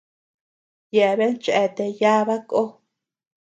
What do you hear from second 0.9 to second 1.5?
Yeabean